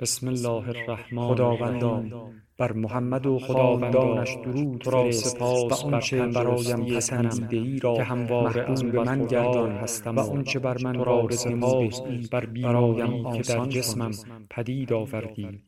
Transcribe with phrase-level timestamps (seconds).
[0.00, 7.56] بسم الله الرحمن خداوندان بر محمد و خداوندانش درود را سپاس و آنچه برایم پسندیده
[7.56, 12.00] ای را که همواره از به من گردان هستم و آنچه بر من را سپاس
[12.30, 14.10] بر بیماریم که در جسمم
[14.50, 15.62] پدید آوردی.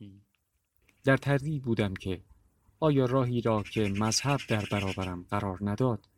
[1.05, 2.21] در تردید بودم که
[2.79, 6.12] آیا راهی را که مذهب در برابرم قرار نداد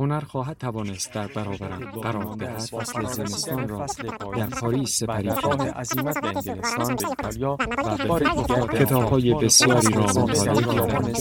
[0.00, 3.86] هنر خواهد توانست در برابرم قرار دهد فصل زمستان را
[4.36, 9.94] در پاریس سپری کرده عظیمت به انگلستان به ایتالیا و به بار دیگر کتابهای بسیاری
[9.94, 11.12] را مطالعه کردم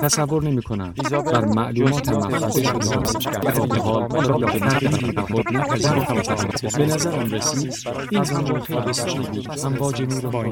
[0.00, 0.94] تصور نمی کنم
[1.32, 7.74] بر معلومات محفظه شده در حال را به تغییری به خود نپذیرفتم به نظرم رسید
[8.10, 9.64] این موقع بسیاری بود.
[9.64, 10.46] امواج نور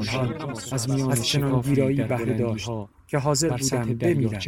[0.71, 2.69] از میان ویرایی بهره داشت
[3.07, 4.41] که حاضر بودم بمیرم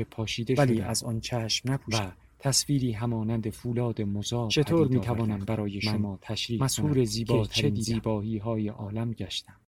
[0.58, 6.64] ولی از آن چشم نپوشم تصویری همانند فولاد مزار چطور می توانم برای شما تشریح
[6.64, 9.62] مسهور زیبا چه زیبایی های عالم گشتم.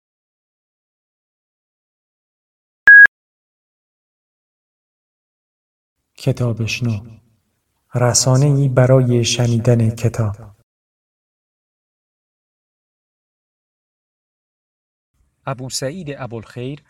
[6.19, 7.19] کتابشنو
[7.95, 10.37] رسانه ای برای شنیدن کتاب.
[15.47, 16.83] ابو سعید ابوالخیر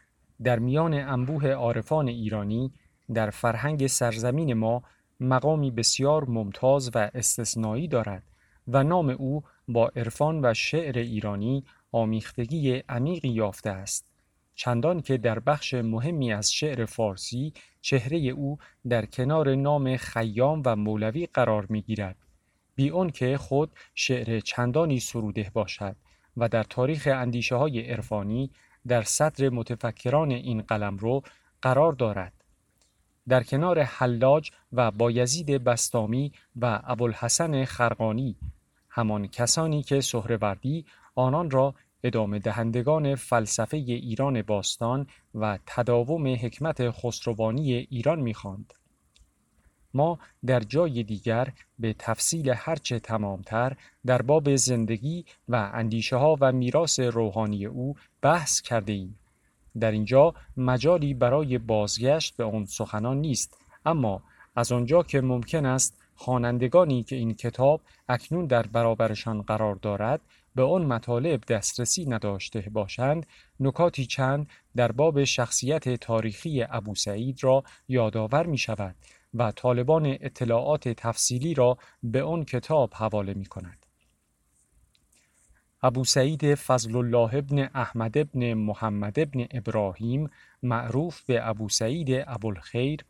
[0.43, 2.73] در میان انبوه عارفان ایرانی
[3.15, 4.83] در فرهنگ سرزمین ما
[5.23, 8.23] مقامی بسیار ممتاز و استثنایی دارد
[8.69, 14.07] و نام او با عرفان و شعر ایرانی آمیختگی عمیقی یافته است.
[14.55, 20.77] چندان که در بخش مهمی از شعر فارسی چهره او در کنار نام خیام و
[20.77, 22.17] مولوی قرار می گیرد.
[22.75, 25.97] بی اون که خود شعر چندانی سروده باشد
[26.37, 28.51] و در تاریخ اندیشه های عرفانی
[28.87, 31.23] در صدر متفکران این قلم رو
[31.63, 32.42] قرار دارد.
[33.29, 38.37] در کنار حلاج و بایزید بستامی و ابوالحسن خرقانی
[38.89, 47.73] همان کسانی که سهروردی آنان را ادامه دهندگان فلسفه ایران باستان و تداوم حکمت خسروانی
[47.73, 48.73] ایران می‌خواند.
[49.95, 53.77] ما در جای دیگر به تفصیل هرچه تمامتر
[54.07, 59.19] در باب زندگی و اندیشه ها و میراث روحانی او بحث کرده ایم.
[59.81, 64.23] در اینجا مجالی برای بازگشت به آن سخنان نیست اما
[64.57, 70.21] از آنجا که ممکن است خوانندگانی که این کتاب اکنون در برابرشان قرار دارد
[70.55, 73.27] به آن مطالب دسترسی نداشته باشند
[73.61, 74.47] نکاتی چند
[74.77, 78.95] در باب شخصیت تاریخی ابو سعید را یادآور می شود
[79.35, 83.82] و طالبان اطلاعات تفصیلی را به آن کتاب حواله می کند.
[85.85, 90.31] ابو سعید فضل الله ابن احمد ابن محمد ابن ابراهیم
[90.63, 93.01] معروف به ابو سعید ابوالخیر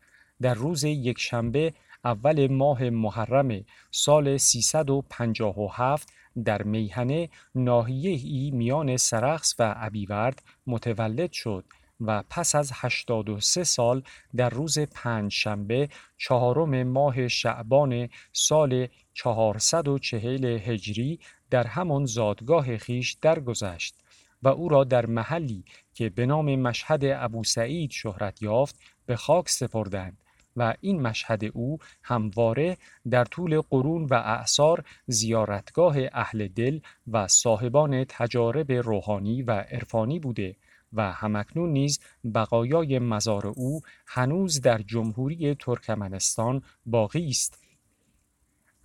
[0.41, 1.73] در روز یکشنبه
[2.05, 6.09] اول ماه محرم سال 357
[6.45, 11.65] در میهنه ناحیه ای میان سرخس و ابیورد متولد شد.
[11.99, 14.03] و پس از 83 سال
[14.35, 23.95] در روز پنج شنبه چهارم ماه شعبان سال 440 هجری در همان زادگاه خیش درگذشت
[24.43, 29.49] و او را در محلی که به نام مشهد ابو سعید شهرت یافت به خاک
[29.49, 30.17] سپردند
[30.57, 32.77] و این مشهد او همواره
[33.09, 40.55] در طول قرون و اعثار زیارتگاه اهل دل و صاحبان تجارب روحانی و عرفانی بوده
[40.93, 41.99] و همکنون نیز
[42.35, 47.63] بقایای مزار او هنوز در جمهوری ترکمنستان باقی است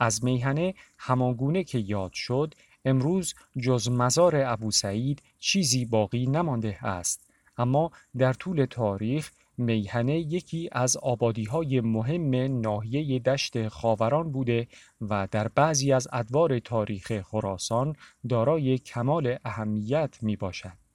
[0.01, 2.55] از میهنه همانگونه که یاد شد
[2.85, 10.69] امروز جز مزار ابو سعید چیزی باقی نمانده است اما در طول تاریخ میهنه یکی
[10.73, 14.69] از آبادی های مهم ناحیه دشت خاوران بوده
[15.01, 17.97] و در بعضی از ادوار تاریخ خراسان
[18.29, 20.88] دارای کمال اهمیت می باشد.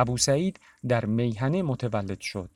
[0.00, 2.50] ابو سعید در میهنه متولد شد.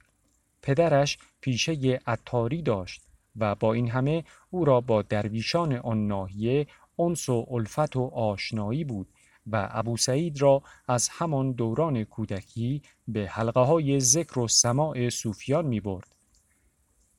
[0.62, 3.02] پدرش پیشه عطاری داشت
[3.36, 6.66] و با این همه او را با درویشان آن ناحیه
[6.98, 9.08] انس و الفت و آشنایی بود
[9.46, 15.66] و ابو سعید را از همان دوران کودکی به حلقه های ذکر و سماع صوفیان
[15.66, 16.11] می برد.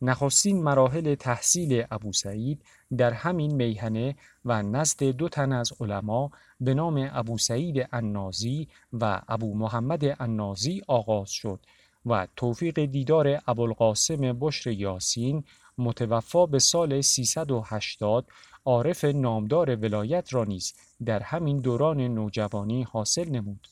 [0.05, 2.61] نخستین مراحل تحصیل ابو سعید
[2.97, 4.15] در همین میهنه
[4.45, 10.81] و نزد دو تن از علما به نام ابو سعید النازی و ابو محمد النازی
[10.87, 11.59] آغاز شد
[12.05, 15.43] و توفیق دیدار ابوالقاسم بشر یاسین
[15.77, 18.25] متوفا به سال 380
[18.65, 20.73] عارف نامدار ولایت را نیز
[21.05, 23.67] در همین دوران نوجوانی حاصل نمود.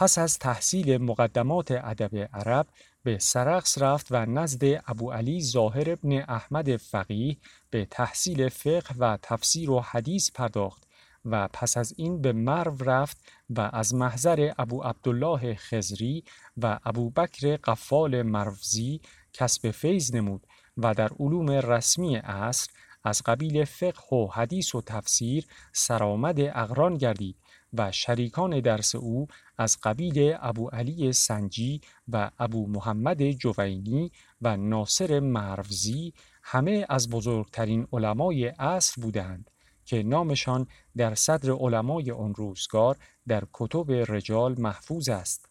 [0.00, 2.66] پس از تحصیل مقدمات ادب عرب
[3.02, 7.36] به سرخس رفت و نزد ابو علی ظاهر ابن احمد فقیه
[7.70, 10.82] به تحصیل فقه و تفسیر و حدیث پرداخت
[11.24, 13.18] و پس از این به مرو رفت
[13.50, 16.24] و از محضر ابو عبدالله خزری
[16.56, 19.00] و ابو بکر قفال مروزی
[19.32, 20.46] کسب فیض نمود
[20.76, 22.70] و در علوم رسمی عصر
[23.08, 27.36] از قبیل فقه و حدیث و تفسیر سرآمد اقران گردید
[27.72, 29.26] و شریکان درس او
[29.58, 34.12] از قبیل ابو علی سنجی و ابو محمد جوینی
[34.42, 39.50] و ناصر مروزی همه از بزرگترین علمای عصر بودند
[39.84, 40.66] که نامشان
[40.96, 42.96] در صدر علمای آن روزگار
[43.28, 45.48] در کتب رجال محفوظ است.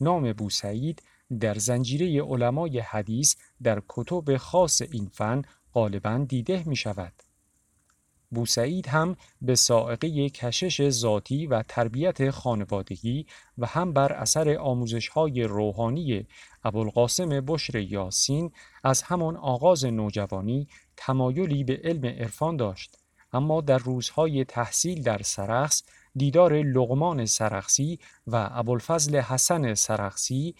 [0.00, 1.02] نام بوسعید
[1.40, 5.42] در زنجیره علمای حدیث در کتب خاص این فن
[5.76, 7.12] غالبا دیده می شود.
[8.30, 13.26] بوسعید هم به سائقه کشش ذاتی و تربیت خانوادگی
[13.58, 16.26] و هم بر اثر آموزش های روحانی
[16.64, 18.52] ابوالقاسم بشر یاسین
[18.84, 22.96] از همان آغاز نوجوانی تمایلی به علم عرفان داشت
[23.32, 25.82] اما در روزهای تحصیل در سرخس
[26.16, 30.54] دیدار لغمان سرخسی و ابوالفضل حسن سرخسی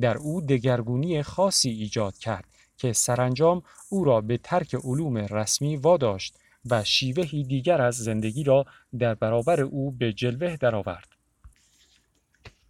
[0.00, 2.51] در او دگرگونی خاصی ایجاد کرد
[2.82, 6.38] که سرانجام او را به ترک علوم رسمی واداشت
[6.70, 8.66] و شیوهی دیگر از زندگی را
[8.98, 11.08] در برابر او به جلوه درآورد.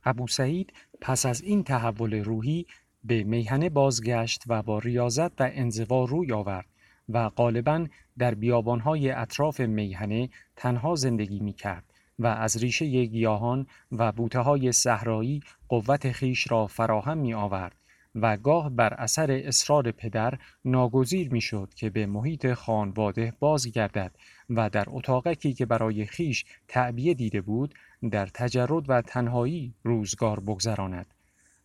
[0.05, 2.67] ابو سعید پس از این تحول روحی
[3.05, 6.67] به میهنه بازگشت و با ریاضت و انزوا روی آورد
[7.08, 7.87] و غالبا
[8.19, 11.85] در بیابانهای اطراف میهنه تنها زندگی می کرد
[12.19, 17.81] و از ریشه گیاهان و بوته های صحرایی قوت خیش را فراهم می آورد
[18.14, 24.12] و گاه بر اثر اصرار پدر ناگزیر می‌شد که به محیط خانواده بازگردد
[24.50, 27.75] و در اتاقکی که برای خیش تعبیه دیده بود
[28.11, 31.14] در تجرد و تنهایی روزگار بگذراند.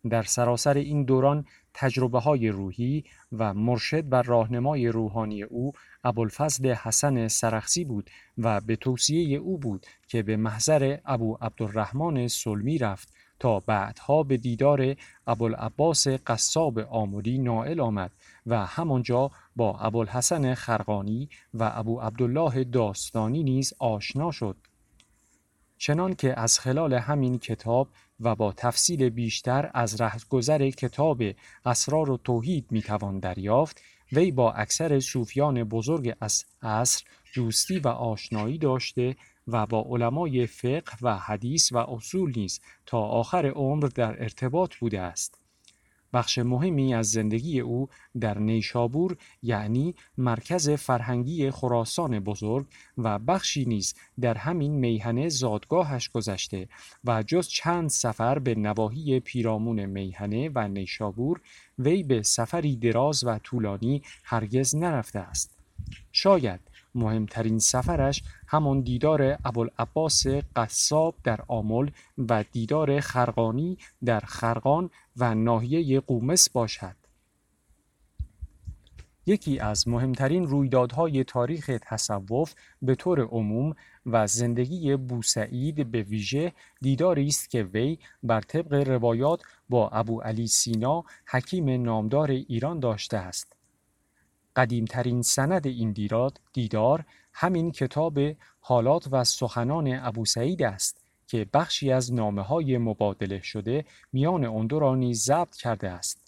[0.09, 5.73] در سراسر این دوران تجربه های روحی و مرشد و راهنمای روحانی او
[6.03, 12.77] ابوالفضل حسن سرخسی بود و به توصیه او بود که به محضر ابو عبدالرحمن سلمی
[12.77, 14.95] رفت تا بعدها به دیدار
[15.27, 18.11] ابوالعباس قصاب آمولی نائل آمد
[18.45, 24.57] و همانجا با ابوالحسن خرقانی و ابو عبدالله داستانی نیز آشنا شد.
[25.77, 27.89] چنان که از خلال همین کتاب
[28.19, 31.21] و با تفصیل بیشتر از رهگذر کتاب
[31.65, 33.81] اسرار و توحید می‌توان دریافت
[34.11, 37.03] وی با اکثر صوفیان بزرگ از عصر
[37.35, 39.15] دوستی و آشنایی داشته
[39.47, 45.01] و با علمای فقه و حدیث و اصول نیز تا آخر عمر در ارتباط بوده
[45.01, 45.41] است.
[46.13, 47.89] بخش مهمی از زندگی او
[48.19, 52.65] در نیشابور یعنی مرکز فرهنگی خراسان بزرگ
[52.97, 56.69] و بخشی نیز در همین میهنه زادگاهش گذشته
[57.03, 61.41] و جز چند سفر به نواحی پیرامون میهنه و نیشابور
[61.79, 65.57] وی به سفری دراز و طولانی هرگز نرفته است.
[66.11, 66.59] شاید
[66.97, 75.99] مهمترین سفرش همان دیدار ابوالعباس قصاب در آمل و دیدار خرقانی در خرقان و ناحیه
[75.99, 76.95] قومس باشد.
[79.29, 87.27] یکی از مهمترین رویدادهای تاریخ تصوف به طور عموم و زندگی بوسعید به ویژه دیداری
[87.27, 93.56] است که وی بر طبق روایات با ابو علی سینا حکیم نامدار ایران داشته است.
[94.57, 95.91] قدیمترین سند این
[96.53, 98.19] دیدار همین کتاب
[98.59, 104.67] حالات و سخنان ابو سعید است که بخشی از نامه های مبادله شده میان اون
[104.67, 106.21] دو را نیز ضبط کرده است.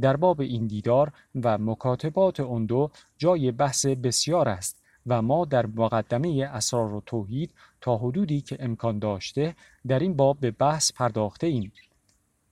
[0.00, 5.66] در باب این دیدار و مکاتبات اون دو جای بحث بسیار است و ما در
[5.66, 9.54] مقدمه اسرار و توحید تا حدودی که امکان داشته
[9.86, 11.72] در این باب به بحث پرداخته ایم.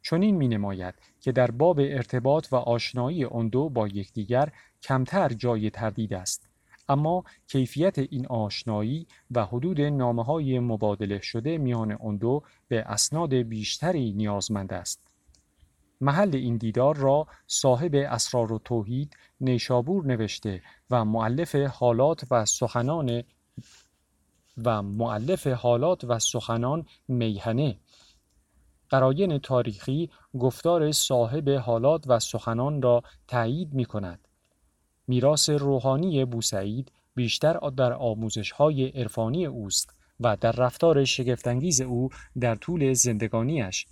[0.02, 5.70] چنین می نماید که در باب ارتباط و آشنایی آن دو با یکدیگر کمتر جای
[5.70, 6.48] تردید است.
[6.88, 13.34] اما کیفیت این آشنایی و حدود نامه های مبادله شده میان آن دو به اسناد
[13.34, 15.12] بیشتری نیازمند است.
[16.00, 23.22] محل این دیدار را صاحب اسرار و توحید نیشابور نوشته و معلف حالات و سخنان
[24.64, 27.76] و معلف حالات و سخنان میهنه
[28.92, 34.28] قراین تاریخی گفتار صاحب حالات و سخنان را تایید می کند.
[35.08, 42.08] میراث روحانی بوسعید بیشتر در آموزش های عرفانی اوست و در رفتار شگفتانگیز او
[42.40, 43.86] در طول زندگانیش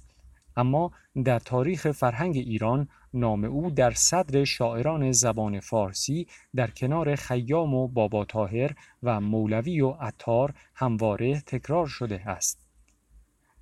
[0.57, 0.91] اما
[1.25, 7.89] در تاریخ فرهنگ ایران نام او در صدر شاعران زبان فارسی در کنار خیام و
[7.89, 12.70] بابا تاهر و مولوی و عطار همواره تکرار شده است.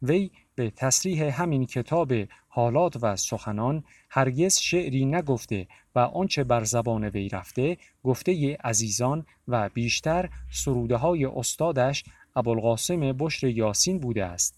[0.02, 2.12] وی به تصریح همین کتاب
[2.49, 9.69] حالات و سخنان هرگز شعری نگفته و آنچه بر زبان وی رفته گفته عزیزان و
[9.69, 12.05] بیشتر سروده های استادش
[12.37, 14.55] ابوالقاسم بشر یاسین بوده است.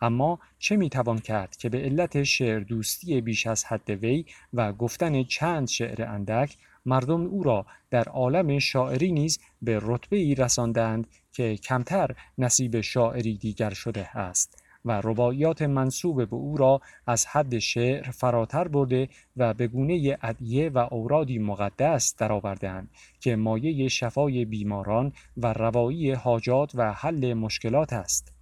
[0.00, 5.24] اما چه می‌توان کرد که به علت شعر دوستی بیش از حد وی و گفتن
[5.24, 11.56] چند شعر اندک مردم او را در عالم شاعری نیز به رتبه ای رساندند که
[11.56, 14.61] کمتر نصیب شاعری دیگر شده است.
[14.84, 20.68] و رباعیات منصوب به او را از حد شعر فراتر برده و به گونه ادعیه
[20.68, 28.32] و اورادی مقدس درآوردهاند که مایه شفای بیماران و روایی حاجات و حل مشکلات است.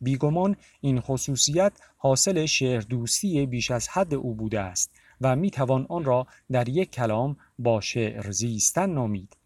[0.00, 4.90] بیگمان این خصوصیت حاصل شعر دوستی بیش از حد او بوده است
[5.20, 9.36] و می توان آن را در یک کلام با شعر زیستن نامید.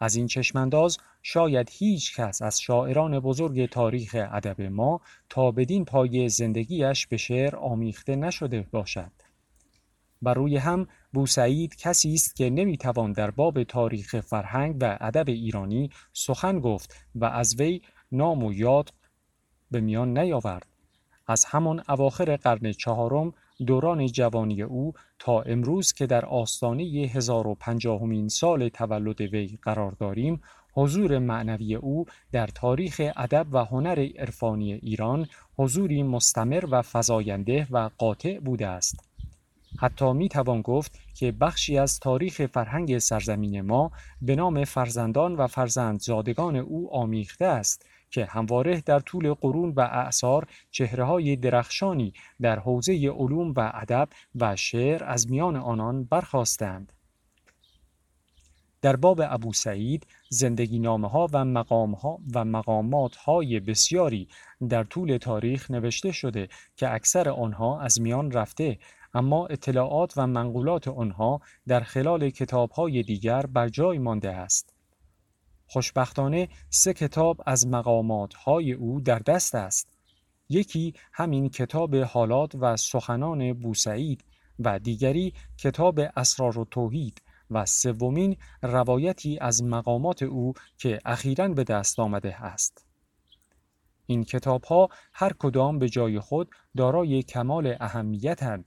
[0.00, 6.28] از این چشمانداز شاید هیچ کس از شاعران بزرگ تاریخ ادب ما تا بدین پای
[6.28, 9.12] زندگیش به شعر آمیخته نشده باشد.
[10.22, 15.90] بر روی هم بوسعید کسی است که نمی‌توان در باب تاریخ فرهنگ و ادب ایرانی
[16.12, 18.92] سخن گفت و از وی نام و یاد
[19.70, 20.66] به میان نیاورد.
[21.26, 23.32] از همان اواخر قرن چهارم
[23.66, 30.40] دوران جوانی او تا امروز که در آستانه 1050 سال تولد وی قرار داریم
[30.74, 35.26] حضور معنوی او در تاریخ ادب و هنر عرفانی ایران
[35.58, 39.10] حضوری مستمر و فزاینده و قاطع بوده است
[39.78, 43.90] حتی می توان گفت که بخشی از تاریخ فرهنگ سرزمین ما
[44.22, 50.46] به نام فرزندان و فرزندزادگان او آمیخته است که همواره در طول قرون و اعثار
[50.70, 56.92] چهره های درخشانی در حوزه علوم و ادب و شعر از میان آنان برخواستند.
[58.82, 64.28] در باب ابو سعید زندگی نامه ها و مقام ها و مقامات های بسیاری
[64.68, 68.78] در طول تاریخ نوشته شده که اکثر آنها از میان رفته
[69.14, 74.74] اما اطلاعات و منقولات آنها در خلال کتاب های دیگر بر جای مانده است.
[75.66, 79.88] خوشبختانه سه کتاب از مقامات های او در دست است.
[80.48, 84.24] یکی همین کتاب حالات و سخنان بوسعید
[84.58, 91.64] و دیگری کتاب اسرار و توحید و سومین روایتی از مقامات او که اخیرا به
[91.64, 92.86] دست آمده است.
[94.06, 98.64] این کتاب ها هر کدام به جای خود دارای کمال اهمیتند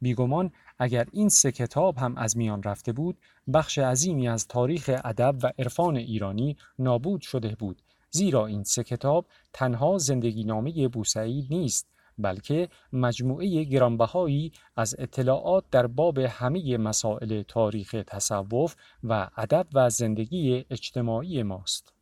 [0.00, 3.18] بیگمان اگر این سه کتاب هم از میان رفته بود
[3.54, 9.26] بخش عظیمی از تاریخ ادب و عرفان ایرانی نابود شده بود زیرا این سه کتاب
[9.52, 17.96] تنها زندگی نامه بوسعید نیست بلکه مجموعه گرانبهایی از اطلاعات در باب همه مسائل تاریخ
[18.06, 21.93] تصوف و ادب و زندگی اجتماعی ماست.